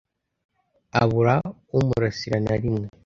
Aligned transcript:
abura 1.01 1.35
umurasira 1.77 2.37
na 2.45 2.55
rimwe 2.61 2.87